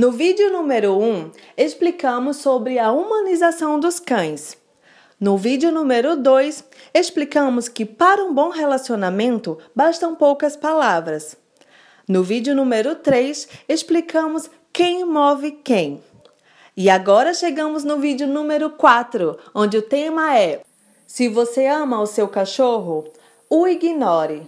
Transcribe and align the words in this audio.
No 0.00 0.10
vídeo 0.10 0.50
número 0.50 0.98
1, 0.98 1.30
explicamos 1.58 2.38
sobre 2.38 2.78
a 2.78 2.90
humanização 2.90 3.78
dos 3.78 4.00
cães. 4.00 4.56
No 5.20 5.36
vídeo 5.36 5.70
número 5.70 6.16
2, 6.16 6.64
explicamos 6.94 7.68
que 7.68 7.84
para 7.84 8.24
um 8.24 8.32
bom 8.32 8.48
relacionamento 8.48 9.58
bastam 9.76 10.14
poucas 10.14 10.56
palavras. 10.56 11.36
No 12.08 12.22
vídeo 12.22 12.54
número 12.54 12.94
3, 12.94 13.46
explicamos 13.68 14.48
quem 14.72 15.04
move 15.04 15.50
quem. 15.62 16.02
E 16.74 16.88
agora 16.88 17.34
chegamos 17.34 17.84
no 17.84 17.98
vídeo 17.98 18.26
número 18.26 18.70
4, 18.70 19.36
onde 19.54 19.76
o 19.76 19.82
tema 19.82 20.34
é: 20.34 20.62
Se 21.06 21.28
você 21.28 21.66
ama 21.66 22.00
o 22.00 22.06
seu 22.06 22.26
cachorro, 22.26 23.04
o 23.50 23.68
ignore. 23.68 24.46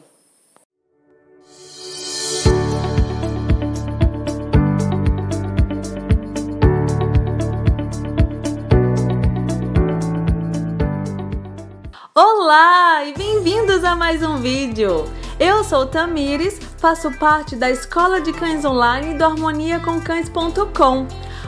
Olá 12.15 13.07
e 13.07 13.15
bem-vindos 13.15 13.83
a 13.83 13.97
mais 13.97 14.23
um 14.23 14.37
vídeo! 14.37 15.07
Eu 15.41 15.65
sou 15.65 15.87
Tamires, 15.87 16.61
faço 16.77 17.11
parte 17.13 17.57
da 17.57 17.71
Escola 17.71 18.21
de 18.21 18.35
Cães 18.35 18.67
Online 18.67 19.17
do 19.17 19.25
harmoniacomcães.com. 19.25 21.07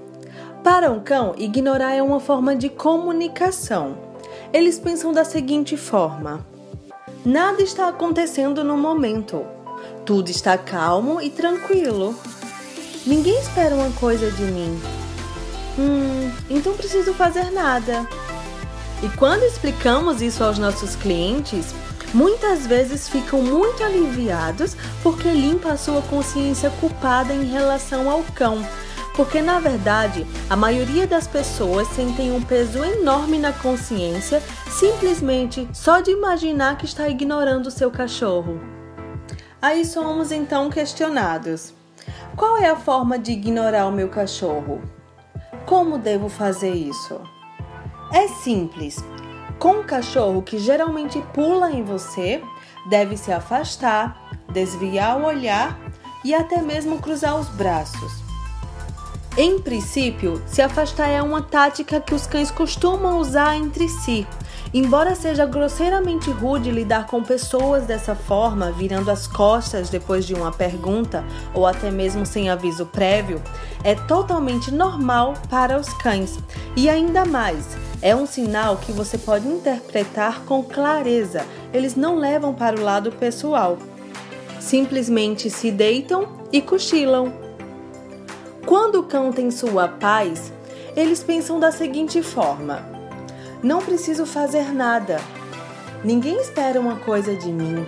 Para 0.63 0.91
um 0.91 0.99
cão, 0.99 1.33
ignorar 1.35 1.95
é 1.95 2.03
uma 2.03 2.19
forma 2.19 2.55
de 2.55 2.69
comunicação. 2.69 3.97
Eles 4.53 4.77
pensam 4.77 5.11
da 5.11 5.25
seguinte 5.25 5.75
forma: 5.75 6.45
nada 7.25 7.63
está 7.63 7.87
acontecendo 7.87 8.63
no 8.63 8.77
momento. 8.77 9.43
Tudo 10.05 10.29
está 10.29 10.55
calmo 10.55 11.19
e 11.19 11.31
tranquilo. 11.31 12.13
Ninguém 13.07 13.39
espera 13.39 13.73
uma 13.73 13.89
coisa 13.93 14.29
de 14.29 14.43
mim. 14.43 14.79
Hum, 15.79 16.31
então 16.47 16.73
preciso 16.73 17.11
fazer 17.15 17.49
nada. 17.49 18.07
E 19.01 19.09
quando 19.17 19.41
explicamos 19.41 20.21
isso 20.21 20.43
aos 20.43 20.59
nossos 20.59 20.95
clientes, 20.95 21.73
muitas 22.13 22.67
vezes 22.67 23.09
ficam 23.09 23.41
muito 23.41 23.83
aliviados 23.83 24.75
porque 25.01 25.29
limpa 25.29 25.69
a 25.69 25.77
sua 25.77 26.01
consciência 26.03 26.69
culpada 26.79 27.33
em 27.33 27.45
relação 27.45 28.09
ao 28.09 28.23
cão. 28.35 28.63
Porque 29.15 29.41
na 29.41 29.59
verdade, 29.59 30.25
a 30.49 30.55
maioria 30.55 31.05
das 31.05 31.27
pessoas 31.27 31.87
sentem 31.89 32.31
um 32.31 32.41
peso 32.41 32.83
enorme 32.83 33.37
na 33.37 33.53
consciência 33.53 34.41
simplesmente 34.69 35.67
só 35.71 35.99
de 35.99 36.11
imaginar 36.11 36.77
que 36.77 36.85
está 36.85 37.07
ignorando 37.07 37.69
seu 37.69 37.91
cachorro. 37.91 38.59
Aí 39.61 39.85
somos 39.85 40.31
então 40.31 40.69
questionados: 40.69 41.73
qual 42.35 42.57
é 42.57 42.69
a 42.69 42.75
forma 42.75 43.19
de 43.19 43.31
ignorar 43.31 43.85
o 43.85 43.91
meu 43.91 44.09
cachorro? 44.09 44.81
Como 45.65 45.97
devo 45.97 46.27
fazer 46.27 46.73
isso? 46.73 47.21
É 48.11 48.27
simples. 48.27 49.12
Com 49.63 49.79
um 49.79 49.83
cachorro 49.83 50.41
que 50.41 50.59
geralmente 50.59 51.23
pula 51.33 51.71
em 51.71 51.85
você, 51.85 52.43
deve 52.85 53.15
se 53.15 53.31
afastar, 53.31 54.29
desviar 54.51 55.17
o 55.17 55.25
olhar 55.25 55.79
e 56.21 56.35
até 56.35 56.61
mesmo 56.61 56.99
cruzar 56.99 57.39
os 57.39 57.47
braços. 57.47 58.11
Em 59.37 59.61
princípio, 59.61 60.43
se 60.45 60.61
afastar 60.61 61.07
é 61.07 61.21
uma 61.21 61.41
tática 61.41 62.01
que 62.01 62.13
os 62.13 62.27
cães 62.27 62.51
costumam 62.51 63.19
usar 63.19 63.55
entre 63.55 63.87
si. 63.87 64.27
Embora 64.73 65.15
seja 65.15 65.45
grosseiramente 65.45 66.29
rude 66.29 66.69
lidar 66.69 67.07
com 67.07 67.23
pessoas 67.23 67.85
dessa 67.85 68.15
forma, 68.15 68.69
virando 68.73 69.09
as 69.09 69.27
costas 69.27 69.89
depois 69.89 70.25
de 70.25 70.33
uma 70.33 70.51
pergunta 70.51 71.23
ou 71.53 71.65
até 71.65 71.89
mesmo 71.89 72.25
sem 72.25 72.49
aviso 72.49 72.85
prévio, 72.87 73.41
é 73.81 73.95
totalmente 73.95 74.71
normal 74.71 75.35
para 75.49 75.79
os 75.79 75.87
cães. 75.93 76.37
E 76.75 76.89
ainda 76.89 77.23
mais, 77.23 77.77
é 78.03 78.13
um 78.13 78.25
sinal 78.25 78.75
que 78.75 78.91
você 78.91 79.17
pode 79.17 79.47
interpretar 79.47 80.41
com 80.41 80.61
clareza. 80.61 81.45
Eles 81.71 81.95
não 81.95 82.17
levam 82.17 82.53
para 82.53 82.77
o 82.77 82.83
lado 82.83 83.13
pessoal. 83.13 83.77
Simplesmente 84.59 85.49
se 85.49 85.71
deitam 85.71 86.27
e 86.51 86.61
cochilam. 86.61 87.33
Quando 88.65 88.99
o 88.99 89.03
cão 89.03 89.31
tem 89.31 89.49
sua 89.49 89.87
paz, 89.87 90.51
eles 90.97 91.23
pensam 91.23 91.61
da 91.61 91.71
seguinte 91.71 92.21
forma: 92.21 92.85
Não 93.63 93.81
preciso 93.81 94.25
fazer 94.25 94.73
nada. 94.73 95.21
Ninguém 96.03 96.41
espera 96.41 96.81
uma 96.81 96.97
coisa 96.97 97.33
de 97.33 97.53
mim. 97.53 97.85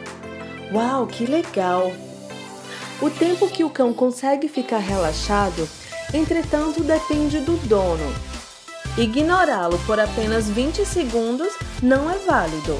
Uau, 0.73 1.05
que 1.07 1.25
legal! 1.25 1.91
O 3.01 3.09
tempo 3.09 3.49
que 3.49 3.65
o 3.65 3.69
cão 3.69 3.93
consegue 3.93 4.47
ficar 4.47 4.77
relaxado, 4.77 5.67
entretanto, 6.13 6.81
depende 6.81 7.39
do 7.41 7.57
dono. 7.67 8.34
Ignorá-lo 8.97 9.77
por 9.79 9.99
apenas 9.99 10.49
20 10.49 10.85
segundos 10.85 11.53
não 11.83 12.09
é 12.09 12.17
válido. 12.19 12.79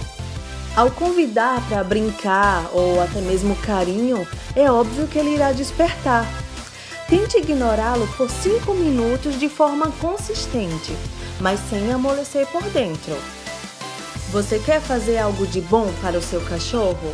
Ao 0.73 0.89
convidar 0.89 1.61
para 1.67 1.83
brincar 1.83 2.69
ou 2.73 3.01
até 3.01 3.19
mesmo 3.19 3.53
carinho, 3.57 4.25
é 4.55 4.71
óbvio 4.71 5.07
que 5.07 5.19
ele 5.19 5.35
irá 5.35 5.51
despertar. 5.51 6.25
Tente 7.09 7.37
ignorá-lo 7.37 8.07
por 8.15 8.29
5 8.29 8.73
minutos 8.73 9.37
de 9.37 9.49
forma 9.49 9.91
consistente, 9.99 10.95
mas 11.41 11.59
sem 11.69 11.91
amolecer 11.91 12.47
por 12.47 12.63
dentro. 12.69 13.15
Você 14.31 14.57
quer 14.59 14.79
fazer 14.79 15.17
algo 15.17 15.45
de 15.45 15.59
bom 15.59 15.91
para 16.01 16.17
o 16.17 16.21
seu 16.21 16.39
cachorro? 16.41 17.13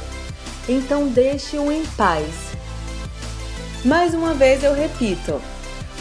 Então 0.69 1.07
deixe-o 1.07 1.71
em 1.71 1.83
paz. 1.97 2.27
Mais 3.83 4.13
uma 4.13 4.35
vez 4.35 4.63
eu 4.63 4.75
repito: 4.75 5.41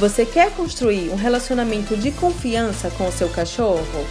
você 0.00 0.24
quer 0.24 0.50
construir 0.52 1.10
um 1.10 1.14
relacionamento 1.14 1.94
de 1.94 2.10
confiança 2.10 2.90
com 2.96 3.06
o 3.06 3.12
seu 3.12 3.28
cachorro? 3.28 4.06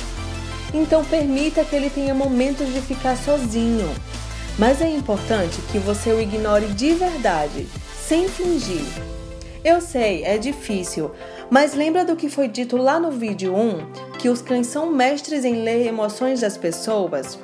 Então 0.71 1.03
permita 1.03 1.65
que 1.65 1.75
ele 1.75 1.89
tenha 1.89 2.13
momentos 2.13 2.71
de 2.71 2.79
ficar 2.79 3.17
sozinho. 3.17 3.89
Mas 4.55 4.83
é 4.83 4.87
importante 4.87 5.59
que 5.71 5.79
você 5.79 6.11
o 6.11 6.21
ignore 6.21 6.67
de 6.67 6.93
verdade, 6.93 7.67
sem 7.99 8.29
fingir. 8.29 8.85
Eu 9.63 9.81
sei, 9.81 10.23
é 10.23 10.37
difícil, 10.37 11.09
mas 11.49 11.73
lembra 11.73 12.05
do 12.05 12.15
que 12.15 12.29
foi 12.29 12.47
dito 12.47 12.77
lá 12.77 12.99
no 12.99 13.09
vídeo 13.09 13.55
1, 13.55 14.19
que 14.19 14.29
os 14.29 14.43
cães 14.43 14.67
são 14.67 14.91
mestres 14.91 15.43
em 15.43 15.63
ler 15.63 15.87
emoções 15.87 16.41
das 16.41 16.55
pessoas? 16.55 17.39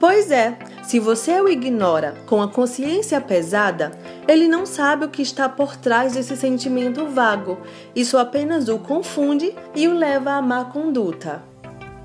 Pois 0.00 0.30
é, 0.30 0.56
se 0.82 0.98
você 0.98 1.38
o 1.42 1.46
ignora 1.46 2.14
com 2.24 2.40
a 2.40 2.48
consciência 2.48 3.20
pesada, 3.20 3.92
ele 4.26 4.48
não 4.48 4.64
sabe 4.64 5.04
o 5.04 5.10
que 5.10 5.20
está 5.20 5.46
por 5.46 5.76
trás 5.76 6.14
desse 6.14 6.34
sentimento 6.38 7.06
vago. 7.06 7.58
Isso 7.94 8.16
apenas 8.16 8.66
o 8.70 8.78
confunde 8.78 9.54
e 9.74 9.86
o 9.86 9.92
leva 9.92 10.32
à 10.32 10.40
má 10.40 10.64
conduta. 10.64 11.42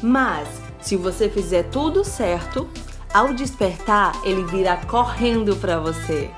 Mas, 0.03 0.45
se 0.81 0.97
você 0.97 1.29
fizer 1.29 1.63
tudo 1.69 2.03
certo, 2.03 2.67
ao 3.13 3.33
despertar, 3.33 4.11
ele 4.25 4.43
virá 4.43 4.75
correndo 4.75 5.55
para 5.55 5.79
você. 5.79 6.29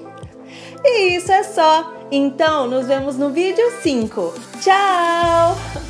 E 0.83 1.17
isso 1.17 1.31
é 1.31 1.43
só. 1.43 1.93
Então, 2.11 2.67
nos 2.67 2.87
vemos 2.87 3.17
no 3.17 3.31
vídeo 3.31 3.71
5. 3.81 4.33
Tchau! 4.61 5.82